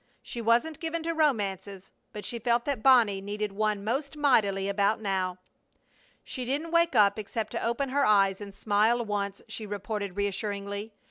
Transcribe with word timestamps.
She 0.23 0.41
wasn't 0.41 0.79
given 0.79 1.03
to 1.03 1.13
romances, 1.13 1.91
but 2.11 2.25
she 2.25 2.39
felt 2.39 2.65
that 2.65 2.81
Bonnie 2.81 3.21
needed 3.21 3.51
one 3.51 3.83
most 3.83 4.17
mightily 4.17 4.67
about 4.67 4.99
now. 4.99 5.37
"She 6.23 6.43
didn't 6.43 6.71
wake 6.71 6.95
up 6.95 7.19
except 7.19 7.51
to 7.51 7.63
open 7.63 7.89
her 7.89 8.03
eyes 8.03 8.41
and 8.41 8.55
smile 8.55 9.05
once," 9.05 9.43
she 9.47 9.67
reported, 9.67 10.15
reassuringly. 10.17 10.91